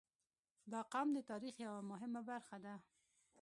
[0.71, 2.75] •دا قوم د تاریخ یوه مهمه برخه ده.